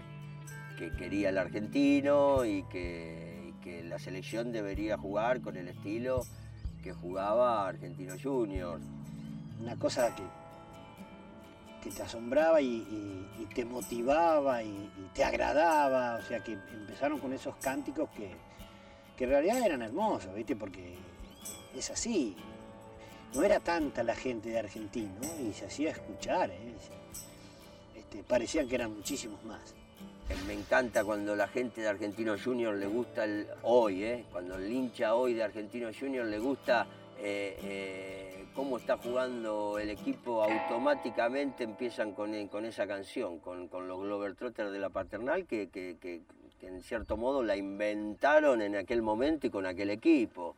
que 0.78 0.96
quería 0.96 1.30
el 1.30 1.40
argentino 1.40 2.46
y 2.46 2.62
que, 2.70 3.50
y 3.50 3.64
que 3.64 3.84
la 3.84 3.98
selección 3.98 4.52
debería 4.52 4.96
jugar 4.96 5.42
con 5.42 5.58
el 5.58 5.70
estilo 5.70 6.22
que 6.86 6.94
jugaba 6.94 7.68
Argentino 7.68 8.14
Junior. 8.22 8.80
Una 9.60 9.76
cosa 9.76 10.16
que, 10.16 10.22
que 11.82 11.90
te 11.90 12.04
asombraba 12.04 12.62
y, 12.62 13.28
te 13.56 13.66
motivaba 13.66 14.62
y, 14.62 14.68
y 14.68 15.10
te 15.12 15.24
agradaba, 15.24 16.18
o 16.18 16.22
sea 16.22 16.44
que 16.44 16.52
empezaron 16.54 17.18
con 17.18 17.34
esos 17.34 17.56
cánticos 17.56 18.08
que, 18.12 18.30
que 19.18 19.24
en 19.24 19.30
realidad 19.32 19.66
eran 19.66 19.82
hermosos, 19.82 20.36
¿viste? 20.36 20.56
Porque 20.56 20.96
es 21.76 21.90
así. 21.90 22.36
No 23.34 23.42
era 23.42 23.60
tanta 23.60 24.04
la 24.04 24.14
gente 24.14 24.50
de 24.50 24.60
Argentino 24.60 25.22
y 25.42 25.54
se 25.54 25.66
hacía 25.66 25.90
escuchar, 25.90 26.52
¿eh? 26.52 26.76
Este, 27.96 28.22
parecían 28.22 28.70
que 28.70 28.76
eran 28.76 28.96
muchísimos 28.96 29.44
más. 29.44 29.74
Eh, 30.30 30.36
Me 30.48 30.54
encanta 30.54 31.04
cuando 31.04 31.36
la 31.36 31.48
gente 31.48 31.82
de 31.82 31.88
Argentino 31.88 32.36
Junior 32.44 32.76
le 32.76 32.88
gusta 32.88 33.26
el 33.26 33.48
hoy, 33.62 34.04
¿eh? 34.04 34.26
cuando 34.32 34.56
el 34.56 34.72
hincha 34.72 35.14
hoy 35.14 35.34
de 35.34 35.44
Argentino 35.44 35.90
Junior 35.98 36.26
le 36.26 36.40
gusta 36.40 36.88
eh, 37.20 38.46
cómo 38.56 38.78
está 38.78 38.98
jugando 38.98 39.78
el 39.78 39.90
equipo, 39.92 40.44
automáticamente 40.44 41.64
empiezan 41.64 42.14
con, 42.14 42.34
esa 42.34 42.88
canción, 42.88 43.40
con, 43.40 43.68
con 43.68 43.88
los 43.88 44.00
Globetrotters 44.00 44.72
de 44.72 44.80
la 44.80 44.90
paternal, 44.90 45.46
que 45.46 45.70
en 46.62 46.82
cierto 46.82 47.18
modo 47.18 47.44
la 47.44 47.56
inventaron 47.56 48.62
en 48.62 48.76
aquel 48.76 49.02
momento 49.02 49.46
y 49.46 49.50
con 49.52 49.66
aquel 49.66 49.92
equipo. 49.92 50.56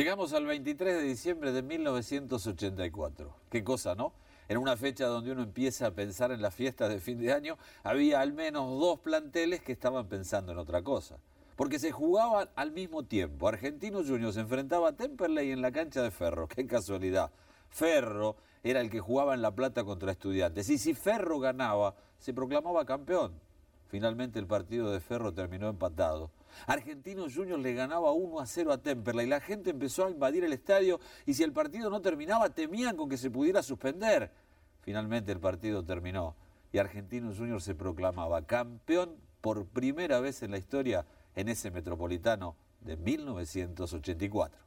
Llegamos 0.00 0.32
al 0.32 0.46
23 0.46 0.94
de 0.94 1.02
diciembre 1.02 1.52
de 1.52 1.60
1984. 1.60 3.36
Qué 3.50 3.62
cosa, 3.62 3.94
¿no? 3.94 4.14
En 4.48 4.56
una 4.56 4.74
fecha 4.78 5.04
donde 5.04 5.30
uno 5.30 5.42
empieza 5.42 5.88
a 5.88 5.90
pensar 5.90 6.32
en 6.32 6.40
las 6.40 6.54
fiestas 6.54 6.88
de 6.88 7.00
fin 7.00 7.18
de 7.18 7.34
año, 7.34 7.58
había 7.82 8.22
al 8.22 8.32
menos 8.32 8.80
dos 8.80 8.98
planteles 9.00 9.60
que 9.60 9.72
estaban 9.72 10.08
pensando 10.08 10.52
en 10.52 10.58
otra 10.58 10.80
cosa. 10.80 11.18
Porque 11.54 11.78
se 11.78 11.92
jugaban 11.92 12.48
al 12.56 12.72
mismo 12.72 13.02
tiempo. 13.02 13.46
Argentino 13.46 13.98
Junior 13.98 14.32
se 14.32 14.40
enfrentaba 14.40 14.88
a 14.88 14.92
Temperley 14.96 15.50
en 15.50 15.60
la 15.60 15.70
cancha 15.70 16.00
de 16.00 16.10
Ferro. 16.10 16.48
Qué 16.48 16.66
casualidad. 16.66 17.30
Ferro 17.68 18.36
era 18.62 18.80
el 18.80 18.88
que 18.88 19.00
jugaba 19.00 19.34
en 19.34 19.42
La 19.42 19.54
Plata 19.54 19.84
contra 19.84 20.12
Estudiantes. 20.12 20.70
Y 20.70 20.78
si 20.78 20.94
Ferro 20.94 21.40
ganaba, 21.40 21.94
se 22.18 22.32
proclamaba 22.32 22.86
campeón. 22.86 23.34
Finalmente 23.88 24.38
el 24.38 24.46
partido 24.46 24.90
de 24.92 25.00
Ferro 25.00 25.34
terminó 25.34 25.68
empatado. 25.68 26.30
Argentino 26.66 27.26
Junior 27.32 27.58
le 27.58 27.74
ganaba 27.74 28.12
1 28.12 28.40
a 28.40 28.46
0 28.46 28.72
a 28.72 28.78
Temperley. 28.78 29.26
La 29.26 29.40
gente 29.40 29.70
empezó 29.70 30.06
a 30.06 30.10
invadir 30.10 30.44
el 30.44 30.52
estadio 30.52 31.00
y 31.26 31.34
si 31.34 31.42
el 31.42 31.52
partido 31.52 31.90
no 31.90 32.00
terminaba 32.00 32.50
temían 32.50 32.96
con 32.96 33.08
que 33.08 33.16
se 33.16 33.30
pudiera 33.30 33.62
suspender. 33.62 34.30
Finalmente 34.82 35.32
el 35.32 35.40
partido 35.40 35.84
terminó 35.84 36.34
y 36.72 36.78
Argentino 36.78 37.32
Junior 37.34 37.60
se 37.60 37.74
proclamaba 37.74 38.46
campeón 38.46 39.16
por 39.40 39.66
primera 39.66 40.20
vez 40.20 40.42
en 40.42 40.50
la 40.52 40.58
historia 40.58 41.04
en 41.34 41.48
ese 41.48 41.70
metropolitano 41.70 42.56
de 42.80 42.96
1984. 42.96 44.58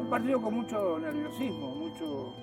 Un 0.00 0.08
partido 0.10 0.40
con 0.40 0.54
mucho 0.54 0.98
nerviosismo, 0.98 1.74
mucho. 1.74 2.34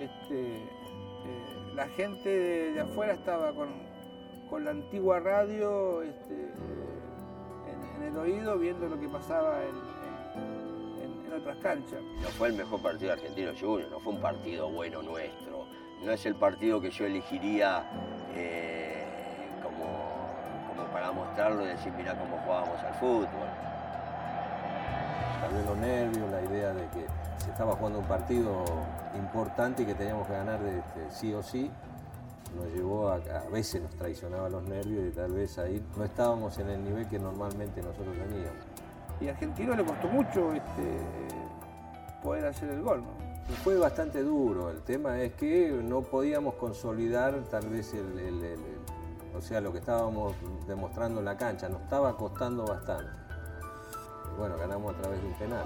Este, 0.00 0.56
eh, 0.56 1.72
la 1.74 1.88
gente 1.88 2.28
de 2.28 2.80
afuera 2.80 3.14
estaba 3.14 3.54
con, 3.54 3.93
con 4.54 4.64
la 4.64 4.70
antigua 4.70 5.18
radio 5.18 6.02
este, 6.02 6.32
en, 6.32 8.02
en 8.02 8.08
el 8.08 8.16
oído 8.16 8.56
viendo 8.56 8.86
lo 8.86 9.00
que 9.00 9.08
pasaba 9.08 9.58
en, 9.64 11.02
en- 11.02 11.26
en 11.26 11.40
otras 11.40 11.56
canchas. 11.56 12.00
No 12.22 12.28
fue 12.28 12.46
el 12.50 12.54
mejor 12.54 12.80
partido 12.80 13.08
de 13.08 13.12
Argentino 13.20 13.50
Junior, 13.60 13.90
no 13.90 13.98
fue 13.98 14.12
un 14.12 14.20
partido 14.20 14.70
bueno 14.70 15.02
nuestro. 15.02 15.64
No 16.04 16.12
es 16.12 16.24
el 16.26 16.36
partido 16.36 16.80
que 16.80 16.92
yo 16.92 17.04
elegiría 17.04 17.82
eh, 18.36 19.02
como, 19.60 19.86
como 20.68 20.88
para 20.92 21.10
mostrarlo 21.10 21.64
y 21.64 21.70
decir, 21.70 21.92
mirá 21.94 22.16
cómo 22.16 22.36
jugábamos 22.44 22.78
al 22.80 22.94
fútbol. 22.94 23.48
Tal 25.40 25.52
vez 25.52 25.66
los 25.66 25.78
nervios, 25.78 26.30
la 26.30 26.42
idea 26.42 26.72
de 26.72 26.86
que 26.90 27.06
se 27.38 27.50
estaba 27.50 27.72
jugando 27.72 27.98
un 27.98 28.06
partido 28.06 28.62
importante 29.16 29.82
y 29.82 29.86
que 29.86 29.94
teníamos 29.96 30.28
que 30.28 30.32
ganar 30.34 30.60
de, 30.60 30.78
este, 30.78 31.10
sí 31.10 31.34
o 31.34 31.42
sí, 31.42 31.72
nos 32.54 32.66
llevó 32.74 33.08
a, 33.08 33.14
a 33.16 33.48
veces 33.50 33.82
nos 33.82 33.94
traicionaba 33.96 34.48
los 34.48 34.62
nervios 34.64 35.06
y 35.06 35.10
tal 35.10 35.32
vez 35.32 35.58
ahí 35.58 35.84
no 35.96 36.04
estábamos 36.04 36.58
en 36.58 36.70
el 36.70 36.84
nivel 36.84 37.08
que 37.08 37.18
normalmente 37.18 37.82
nosotros 37.82 38.14
teníamos. 38.16 38.64
Y 39.20 39.28
a 39.28 39.32
Argentino 39.32 39.74
le 39.76 39.84
costó 39.84 40.08
mucho 40.08 40.52
este, 40.52 40.98
poder 42.22 42.46
hacer 42.46 42.70
el 42.70 42.82
gol. 42.82 43.02
¿no? 43.02 43.54
Fue 43.62 43.76
bastante 43.76 44.22
duro, 44.22 44.70
el 44.70 44.80
tema 44.82 45.20
es 45.20 45.34
que 45.34 45.70
no 45.70 46.00
podíamos 46.02 46.54
consolidar 46.54 47.34
tal 47.50 47.68
vez 47.68 47.92
el, 47.94 48.18
el- 48.18 48.42
el- 48.42 48.44
el- 48.44 49.36
o 49.36 49.40
sea, 49.40 49.60
lo 49.60 49.72
que 49.72 49.78
estábamos 49.78 50.34
demostrando 50.66 51.18
en 51.18 51.24
la 51.26 51.36
cancha, 51.36 51.68
nos 51.68 51.82
estaba 51.82 52.16
costando 52.16 52.64
bastante. 52.64 53.10
Bueno, 54.36 54.56
ganamos 54.58 54.92
a 54.94 54.96
través 54.98 55.22
de 55.22 55.28
un 55.28 55.34
penal. 55.34 55.64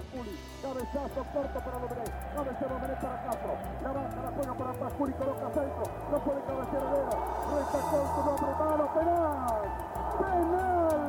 Cabezazo 0.62 1.24
corto 1.32 1.58
para 1.58 1.78
Domenech, 1.78 2.12
cabecea 2.34 2.68
Domenech 2.68 3.00
para 3.00 3.22
Castro, 3.24 3.52
la 3.82 3.92
baja, 3.92 4.22
la 4.22 4.30
juega 4.30 4.54
para 4.54 4.72
Pasculi, 4.74 5.12
coloca 5.14 5.46
centro, 5.54 5.84
no 6.10 6.18
puede 6.18 6.40
cabecear 6.42 6.82
Herrera, 6.82 7.16
recta 7.48 7.80
con 7.88 8.04
su 8.14 8.20
nombre, 8.28 8.50
mano, 8.58 8.84
penal, 8.94 9.62
penal, 10.20 11.00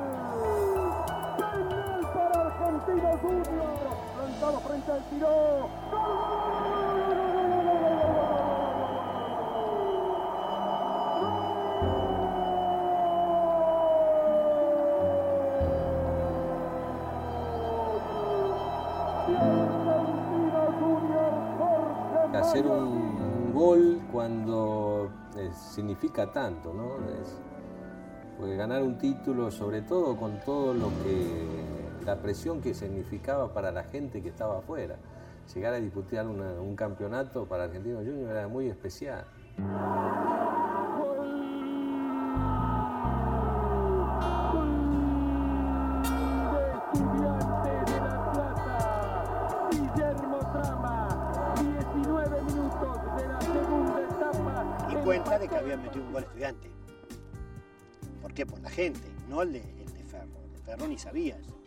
penal 1.38 2.02
para 2.14 2.38
Argentino 2.48 3.10
Junior, 3.20 3.86
lanzado 4.18 4.60
frente 4.62 4.92
al 4.92 5.04
tiro, 5.10 5.70
¡Gol, 5.92 7.39
significa 25.80 26.32
tanto, 26.32 26.74
¿no? 26.74 26.96
Es- 27.22 27.38
porque 28.38 28.56
ganar 28.56 28.84
un 28.84 28.98
título, 28.98 29.52
sobre 29.52 29.82
todo 29.82 30.16
con 30.16 30.40
todo 30.46 30.74
lo 30.74 30.88
que, 31.04 32.06
la 32.06 32.16
presión 32.18 32.62
que 32.62 32.74
significaba 32.74 33.54
para 33.54 33.72
la 33.72 33.84
gente 33.84 34.22
que 34.22 34.30
estaba 34.30 34.60
afuera. 34.60 34.96
Llegar 35.54 35.74
a 35.74 35.78
disputar 35.78 36.26
un 36.28 36.76
campeonato 36.76 37.46
para 37.46 37.64
Argentino 37.66 37.98
Junior 37.98 38.32
era 38.32 38.48
muy 38.48 38.68
especial. 38.68 39.26
Que 55.50 55.56
había 55.56 55.78
metido 55.78 56.06
un 56.06 56.14
gol 56.14 56.24
estudiante. 56.24 56.70
¿Por 58.22 58.34
qué? 58.34 58.46
Por 58.46 58.60
la 58.60 58.70
gente, 58.70 59.08
no 59.28 59.42
el 59.42 59.54
de, 59.54 59.60
el 59.60 59.94
de 59.94 60.04
Ferro. 60.04 60.30
El 60.46 60.52
de 60.52 60.60
Ferro 60.60 60.88
ni 60.88 60.98
sabía 60.98 61.38
eso. 61.38 61.58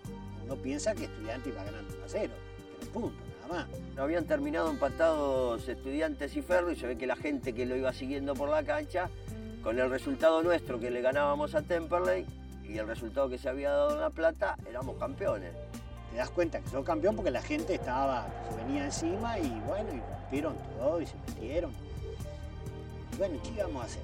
Uno 0.44 0.56
piensa 0.56 0.94
que 0.94 1.04
estudiante 1.04 1.50
iba 1.50 1.64
ganando 1.64 1.94
1 1.94 2.04
a 2.04 2.08
0, 2.08 2.32
pero 2.78 2.92
punto, 2.92 3.22
nada 3.42 3.54
más. 3.54 3.68
No 3.96 4.02
habían 4.02 4.26
terminado 4.26 4.70
empatados 4.70 5.68
estudiantes 5.68 6.36
y 6.36 6.42
Ferro 6.42 6.70
y 6.70 6.76
se 6.76 6.86
ve 6.86 6.96
que 6.96 7.06
la 7.06 7.16
gente 7.16 7.52
que 7.52 7.66
lo 7.66 7.76
iba 7.76 7.92
siguiendo 7.92 8.34
por 8.34 8.48
la 8.48 8.62
cancha, 8.62 9.10
con 9.62 9.78
el 9.78 9.90
resultado 9.90 10.42
nuestro 10.42 10.80
que 10.80 10.90
le 10.90 11.00
ganábamos 11.00 11.54
a 11.54 11.62
Temperley 11.62 12.26
y 12.64 12.78
el 12.78 12.86
resultado 12.86 13.28
que 13.28 13.38
se 13.38 13.48
había 13.48 13.70
dado 13.70 13.94
en 13.94 14.00
La 14.00 14.10
Plata, 14.10 14.56
éramos 14.68 14.96
campeones. 14.96 15.52
Te 16.10 16.16
das 16.18 16.30
cuenta 16.30 16.60
que 16.60 16.68
sos 16.68 16.84
campeón 16.84 17.16
porque 17.16 17.30
la 17.30 17.42
gente 17.42 17.74
estaba, 17.74 18.26
se 18.50 18.56
venía 18.56 18.84
encima 18.84 19.38
y 19.38 19.48
bueno, 19.66 19.88
y 19.94 20.00
rompieron 20.00 20.56
todo 20.78 21.00
y 21.00 21.06
se 21.06 21.14
metieron. 21.28 21.72
Bueno, 23.18 23.38
¿qué 23.42 23.50
íbamos 23.50 23.82
a 23.82 23.86
hacer? 23.86 24.02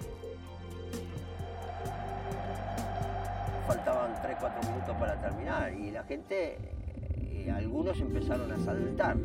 Faltaban 3.67 4.15
3-4 4.23 4.71
minutos 4.71 4.97
para 4.99 5.21
terminar 5.21 5.73
y 5.75 5.91
la 5.91 6.05
gente, 6.05 6.59
eh, 7.17 7.51
algunos 7.55 7.99
empezaron 8.01 8.51
a 8.53 8.59
saltar 8.59 9.17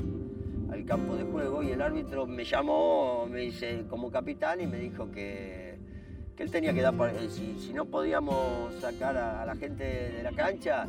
al 0.72 0.86
campo 0.86 1.16
de 1.16 1.24
juego 1.24 1.64
y 1.64 1.72
el 1.72 1.82
árbitro 1.82 2.26
me 2.26 2.44
llamó, 2.44 3.28
me 3.30 3.42
dice, 3.42 3.86
como 3.90 4.10
capitán 4.10 4.62
y 4.62 4.68
me 4.68 4.78
dijo 4.78 5.12
que, 5.12 5.78
que 6.36 6.44
él 6.44 6.52
tenía 6.52 6.74
que 6.74 6.82
dar, 6.82 6.94
eh, 7.16 7.30
si, 7.30 7.74
no 7.74 7.86
podíamos 7.86 8.74
sacar 8.82 9.18
a, 9.18 9.46
la 9.46 9.56
gente 9.56 9.84
de 9.84 10.24
la 10.24 10.32
cancha, 10.32 10.88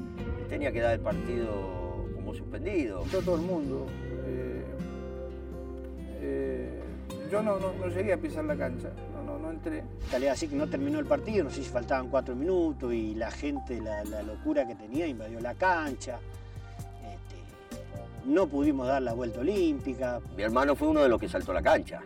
tenía 0.49 0.73
que 0.73 0.81
dar 0.81 0.95
el 0.95 1.01
partido 1.01 2.07
como 2.15 2.33
suspendido. 2.33 3.05
Todo 3.11 3.35
el 3.35 3.43
mundo. 3.43 3.87
Yo 7.35 7.43
no, 7.43 7.59
no- 7.59 7.73
no 7.73 7.89
llegué 7.89 8.13
a 8.13 8.17
pisar 8.17 8.45
la 8.45 8.55
cancha, 8.57 8.91
no, 9.13 9.25
no, 9.25 9.39
no 9.41 9.51
entré. 9.51 9.83
Tal 10.09 10.23
vez 10.23 10.31
así 10.31 10.47
que 10.47 10.55
no 10.55 10.69
terminó 10.69 11.01
el 11.01 11.07
partido, 11.07 11.43
no 11.43 11.51
sé 11.51 11.65
si 11.65 11.69
faltaban 11.69 12.09
cuatro 12.09 12.37
minutos 12.37 12.95
y 12.95 13.13
la 13.17 13.29
gente, 13.33 13.81
la, 13.81 14.05
la 14.05 14.23
locura 14.23 14.65
que 14.69 14.77
tenía, 14.77 15.09
invadió 15.09 15.41
la 15.41 15.55
cancha. 15.55 16.21
Este, 17.03 18.27
no 18.27 18.47
pudimos 18.47 18.87
dar 18.87 19.03
la 19.03 19.15
vuelta 19.15 19.41
olímpica. 19.41 20.21
Mi 20.37 20.45
hermano 20.45 20.77
fue 20.77 20.87
uno 20.87 21.03
de 21.03 21.09
los 21.09 21.21
que 21.21 21.29
saltó 21.29 21.53
la 21.53 21.61
cancha. 21.63 22.03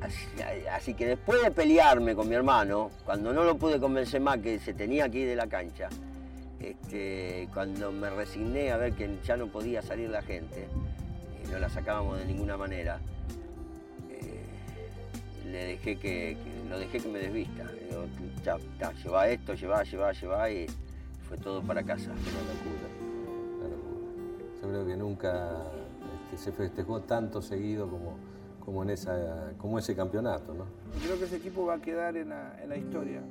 Así, 0.00 0.26
así 0.70 0.94
que 0.94 1.06
después 1.06 1.42
de 1.42 1.50
pelearme 1.50 2.14
con 2.14 2.28
mi 2.28 2.36
hermano, 2.36 2.92
cuando 3.04 3.32
no 3.32 3.42
lo 3.42 3.56
pude 3.56 3.80
convencer 3.80 4.20
más 4.20 4.38
que 4.38 4.60
se 4.60 4.74
tenía 4.74 5.08
que 5.08 5.18
ir 5.20 5.28
de 5.28 5.34
la 5.34 5.48
cancha, 5.48 5.88
este, 6.60 7.48
cuando 7.52 7.90
me 7.90 8.10
resigné 8.10 8.70
a 8.70 8.76
ver 8.76 8.92
que 8.92 9.18
ya 9.24 9.36
no 9.36 9.48
podía 9.48 9.82
salir 9.82 10.08
la 10.10 10.22
gente 10.22 10.68
y 11.44 11.50
no 11.50 11.58
la 11.58 11.68
sacábamos 11.68 12.18
de 12.18 12.26
ninguna 12.26 12.56
manera, 12.56 13.00
le 15.56 15.64
dejé 15.68 15.96
que, 15.96 16.36
que- 16.36 16.68
lo 16.68 16.78
dejé 16.78 16.98
que 17.00 17.08
me 17.08 17.18
desvista. 17.18 17.64
Digo, 17.88 18.04
ya, 18.44 18.56
ya, 18.78 18.92
lleva 18.92 19.28
esto, 19.28 19.54
lleva, 19.54 19.82
lleva, 19.84 20.12
lleva 20.12 20.50
y 20.50 20.66
fue 21.28 21.38
todo 21.38 21.62
para 21.62 21.82
casa. 21.82 22.10
Una 22.10 22.18
locura, 22.52 22.88
una 23.58 23.68
locura. 23.68 24.60
Yo 24.62 24.68
creo 24.68 24.86
que 24.86 24.96
nunca 24.96 25.62
este, 26.26 26.36
se 26.44 26.52
festejó 26.52 27.00
tanto 27.00 27.40
seguido 27.40 27.88
como, 27.88 28.16
como, 28.64 28.82
en 28.82 28.90
esa, 28.90 29.52
como 29.58 29.78
ese 29.78 29.94
campeonato, 29.96 30.52
¿no? 30.54 30.64
Creo 31.04 31.18
que 31.18 31.24
ese 31.24 31.36
equipo 31.36 31.66
va 31.66 31.74
a 31.74 31.80
quedar 31.80 32.16
en 32.16 32.28
la, 32.30 32.56
en 32.62 32.68
la 32.68 32.76
historia. 32.76 33.22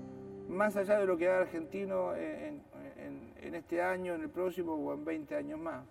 Más 0.50 0.76
allá 0.76 1.00
de 1.00 1.06
lo 1.06 1.18
que 1.18 1.28
haga 1.30 1.42
Argentino 1.42 2.16
en, 2.16 2.62
en- 3.00 3.36
en 3.42 3.54
este 3.56 3.80
año, 3.82 4.16
en 4.16 4.22
el 4.22 4.30
próximo 4.30 4.74
o 4.74 4.94
en 4.94 5.06
20 5.06 5.36
años 5.36 5.60
más. 5.60 5.84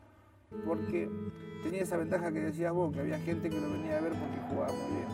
Porque 0.67 1.09
tenía 1.63 1.83
esa 1.83 1.97
ventaja 1.97 2.33
que 2.33 2.41
decías 2.41 2.73
vos, 2.73 2.93
que 2.93 3.01
había 3.01 3.19
gente 3.21 3.49
que 3.49 3.61
lo 3.61 3.71
venía 3.71 3.99
a 3.99 4.01
ver 4.01 4.13
porque 4.13 4.39
jugaba 4.51 4.73
muy 4.73 4.97
bien. 4.97 5.09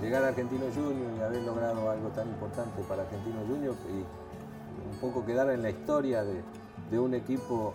Llegar 0.00 0.24
a 0.24 0.28
Argentino 0.28 0.66
Junior 0.74 1.10
y 1.18 1.20
haber 1.20 1.42
logrado 1.42 1.90
algo 1.90 2.08
tan 2.10 2.28
importante 2.28 2.82
para 2.88 3.02
Argentino 3.02 3.40
Junior 3.48 3.74
y 3.90 4.04
un 4.92 5.00
poco 5.00 5.26
quedar 5.26 5.50
en 5.50 5.62
la 5.62 5.70
historia 5.70 6.22
de, 6.22 6.98
un 6.98 7.14
equipo, 7.14 7.74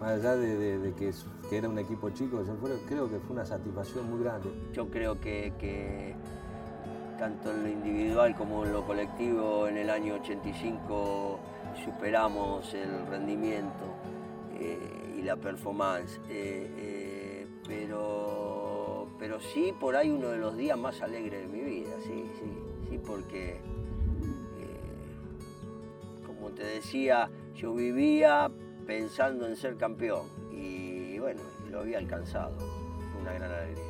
más 0.00 0.12
allá 0.12 0.34
de, 0.34 0.94
que, 0.96 1.12
era 1.56 1.68
un 1.68 1.78
equipo 1.78 2.10
chico, 2.10 2.42
yo 2.44 2.56
creo, 2.86 3.08
que 3.10 3.18
fue 3.18 3.36
una 3.36 3.44
satisfacción 3.44 4.10
muy 4.10 4.22
grande. 4.24 4.48
Yo 4.72 4.88
creo 4.88 5.20
que, 5.20 5.52
que 5.58 6.14
tanto 7.18 7.50
en 7.50 7.62
lo 7.62 7.68
individual 7.68 8.34
como 8.34 8.64
en 8.64 8.72
lo 8.72 8.86
colectivo 8.86 9.68
en 9.68 9.76
el 9.76 9.90
año 9.90 10.14
85 10.14 11.38
superamos 11.84 12.72
el 12.74 13.06
rendimiento 13.06 13.84
eh, 14.58 15.16
y 15.18 15.22
la 15.22 15.36
performance. 15.36 16.18
eh, 16.30 16.72
eh, 16.76 17.46
pero, 17.66 18.37
pero 19.18 19.40
sí 19.40 19.74
por 19.78 19.96
ahí 19.96 20.10
uno 20.10 20.28
de 20.28 20.38
los 20.38 20.56
días 20.56 20.78
más 20.78 21.02
alegres 21.02 21.42
de 21.42 21.48
mi 21.48 21.64
vida, 21.64 21.90
sí, 22.02 22.24
sí, 22.38 22.52
sí, 22.88 22.98
porque 23.04 23.54
eh, 23.54 23.60
como 26.26 26.50
te 26.50 26.64
decía, 26.64 27.28
yo 27.54 27.74
vivía 27.74 28.50
pensando 28.86 29.46
en 29.46 29.56
ser 29.56 29.76
campeón 29.76 30.26
y 30.52 31.18
bueno, 31.18 31.42
lo 31.70 31.80
había 31.80 31.98
alcanzado. 31.98 32.56
Una 33.20 33.32
gran 33.32 33.50
alegría. 33.50 33.84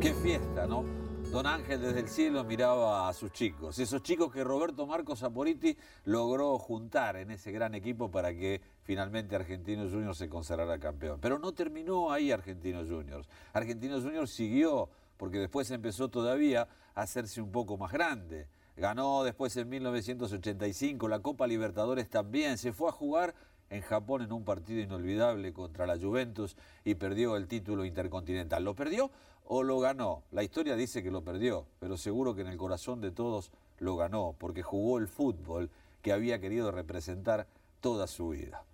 Qué 0.00 0.12
fiesta, 0.14 0.66
¿no? 0.66 1.03
Don 1.34 1.48
Ángel 1.48 1.82
desde 1.82 1.98
el 1.98 2.08
cielo 2.08 2.44
miraba 2.44 3.08
a 3.08 3.12
sus 3.12 3.32
chicos, 3.32 3.76
esos 3.80 4.04
chicos 4.04 4.32
que 4.32 4.44
Roberto 4.44 4.86
Marcos 4.86 5.18
Saporiti 5.18 5.76
logró 6.04 6.56
juntar 6.60 7.16
en 7.16 7.32
ese 7.32 7.50
gran 7.50 7.74
equipo 7.74 8.08
para 8.08 8.32
que 8.32 8.60
finalmente 8.84 9.34
Argentinos 9.34 9.90
Juniors 9.90 10.16
se 10.16 10.28
consagrara 10.28 10.78
campeón. 10.78 11.18
Pero 11.20 11.40
no 11.40 11.50
terminó 11.50 12.12
ahí 12.12 12.30
Argentinos 12.30 12.88
Juniors. 12.88 13.28
Argentinos 13.52 14.04
Juniors 14.04 14.30
siguió, 14.30 14.88
porque 15.16 15.40
después 15.40 15.68
empezó 15.72 16.08
todavía 16.08 16.68
a 16.94 17.02
hacerse 17.02 17.42
un 17.42 17.50
poco 17.50 17.76
más 17.76 17.90
grande. 17.90 18.46
Ganó 18.76 19.24
después 19.24 19.56
en 19.56 19.68
1985 19.68 21.08
la 21.08 21.18
Copa 21.18 21.48
Libertadores 21.48 22.08
también, 22.08 22.58
se 22.58 22.72
fue 22.72 22.90
a 22.90 22.92
jugar 22.92 23.34
en 23.70 23.82
Japón 23.82 24.22
en 24.22 24.32
un 24.32 24.44
partido 24.44 24.80
inolvidable 24.80 25.52
contra 25.52 25.86
la 25.86 25.98
Juventus 25.98 26.56
y 26.84 26.94
perdió 26.94 27.36
el 27.36 27.48
título 27.48 27.84
intercontinental. 27.84 28.64
¿Lo 28.64 28.74
perdió 28.74 29.10
o 29.46 29.62
lo 29.62 29.80
ganó? 29.80 30.22
La 30.30 30.42
historia 30.42 30.76
dice 30.76 31.02
que 31.02 31.10
lo 31.10 31.22
perdió, 31.22 31.66
pero 31.80 31.96
seguro 31.96 32.34
que 32.34 32.42
en 32.42 32.48
el 32.48 32.56
corazón 32.56 33.00
de 33.00 33.10
todos 33.10 33.50
lo 33.78 33.96
ganó, 33.96 34.34
porque 34.38 34.62
jugó 34.62 34.98
el 34.98 35.08
fútbol 35.08 35.70
que 36.02 36.12
había 36.12 36.40
querido 36.40 36.70
representar 36.70 37.46
toda 37.80 38.06
su 38.06 38.30
vida. 38.30 38.64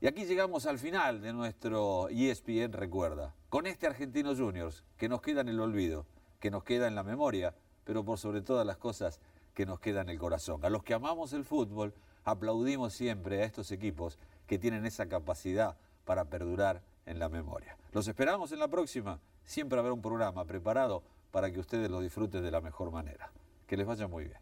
Y 0.00 0.08
aquí 0.08 0.24
llegamos 0.24 0.66
al 0.66 0.78
final 0.78 1.20
de 1.22 1.32
nuestro 1.32 2.08
ESPN 2.08 2.72
Recuerda, 2.72 3.34
con 3.48 3.66
este 3.66 3.86
Argentino 3.86 4.34
Juniors 4.34 4.82
que 4.96 5.08
nos 5.08 5.22
queda 5.22 5.42
en 5.42 5.48
el 5.48 5.60
olvido, 5.60 6.06
que 6.40 6.50
nos 6.50 6.64
queda 6.64 6.88
en 6.88 6.96
la 6.96 7.04
memoria, 7.04 7.54
pero 7.84 8.04
por 8.04 8.18
sobre 8.18 8.42
todas 8.42 8.66
las 8.66 8.78
cosas 8.78 9.20
que 9.54 9.64
nos 9.64 9.78
queda 9.78 10.00
en 10.00 10.08
el 10.08 10.18
corazón. 10.18 10.64
A 10.64 10.70
los 10.70 10.82
que 10.82 10.94
amamos 10.94 11.32
el 11.32 11.44
fútbol, 11.44 11.94
aplaudimos 12.24 12.92
siempre 12.94 13.42
a 13.42 13.44
estos 13.44 13.70
equipos 13.70 14.18
que 14.52 14.58
tienen 14.58 14.84
esa 14.84 15.08
capacidad 15.08 15.78
para 16.04 16.26
perdurar 16.26 16.82
en 17.06 17.18
la 17.18 17.30
memoria. 17.30 17.74
Los 17.92 18.06
esperamos 18.06 18.52
en 18.52 18.58
la 18.58 18.68
próxima. 18.68 19.18
Siempre 19.46 19.78
habrá 19.78 19.94
un 19.94 20.02
programa 20.02 20.44
preparado 20.44 21.02
para 21.30 21.50
que 21.50 21.58
ustedes 21.58 21.90
lo 21.90 22.02
disfruten 22.02 22.42
de 22.42 22.50
la 22.50 22.60
mejor 22.60 22.90
manera. 22.90 23.32
Que 23.66 23.78
les 23.78 23.86
vaya 23.86 24.08
muy 24.08 24.24
bien. 24.24 24.36